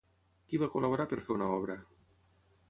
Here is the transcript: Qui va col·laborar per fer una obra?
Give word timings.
Qui 0.53 0.59
va 0.61 0.69
col·laborar 0.75 1.05
per 1.11 1.19
fer 1.27 1.35
una 1.37 1.51
obra? 1.59 1.77